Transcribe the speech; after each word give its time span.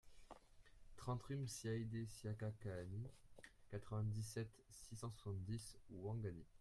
trente 0.97 1.21
rUE 1.21 1.35
MSAIDIE 1.37 2.07
SIAKA 2.07 2.49
KAHANI, 2.59 3.07
quatre-vingt-dix-sept, 3.69 4.51
six 4.71 4.95
cent 4.95 5.11
soixante-dix, 5.15 5.77
Ouangani 5.91 6.43